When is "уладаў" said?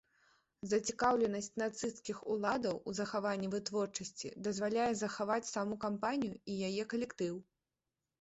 2.35-2.79